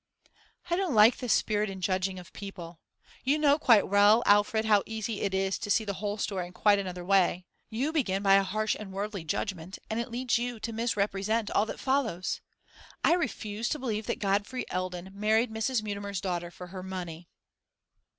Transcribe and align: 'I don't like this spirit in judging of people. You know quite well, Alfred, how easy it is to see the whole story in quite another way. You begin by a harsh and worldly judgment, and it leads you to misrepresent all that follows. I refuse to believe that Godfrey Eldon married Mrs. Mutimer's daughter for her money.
'I 0.71 0.77
don't 0.77 0.95
like 0.95 1.17
this 1.17 1.31
spirit 1.31 1.69
in 1.69 1.79
judging 1.79 2.17
of 2.17 2.33
people. 2.33 2.79
You 3.23 3.37
know 3.37 3.59
quite 3.59 3.87
well, 3.87 4.23
Alfred, 4.25 4.65
how 4.65 4.81
easy 4.87 5.21
it 5.21 5.31
is 5.31 5.59
to 5.59 5.69
see 5.69 5.83
the 5.85 5.93
whole 6.01 6.17
story 6.17 6.47
in 6.47 6.53
quite 6.53 6.79
another 6.79 7.05
way. 7.05 7.45
You 7.69 7.93
begin 7.93 8.23
by 8.23 8.33
a 8.33 8.41
harsh 8.41 8.75
and 8.79 8.91
worldly 8.91 9.23
judgment, 9.23 9.77
and 9.91 9.99
it 9.99 10.09
leads 10.09 10.39
you 10.39 10.59
to 10.61 10.73
misrepresent 10.73 11.51
all 11.51 11.67
that 11.67 11.79
follows. 11.79 12.41
I 13.03 13.13
refuse 13.13 13.69
to 13.69 13.77
believe 13.77 14.07
that 14.07 14.17
Godfrey 14.17 14.65
Eldon 14.71 15.11
married 15.13 15.51
Mrs. 15.51 15.83
Mutimer's 15.83 16.19
daughter 16.19 16.49
for 16.49 16.69
her 16.69 16.81
money. 16.81 17.29